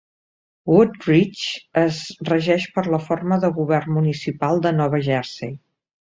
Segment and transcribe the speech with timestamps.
[0.69, 1.99] Wood-Ridge es
[2.31, 5.55] regeix per la forma de govern municipal de Nova Jersey.